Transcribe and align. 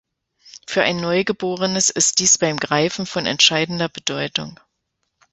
Für 0.65 0.81
ein 0.81 0.97
Neugeborenes 0.97 1.91
ist 1.91 2.17
dies 2.17 2.39
beim 2.39 2.57
Greifen 2.57 3.05
von 3.05 3.27
entscheidender 3.27 3.87
Bedeutung. 3.87 4.59